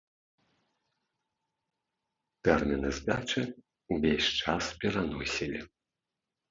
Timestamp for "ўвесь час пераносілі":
3.95-5.59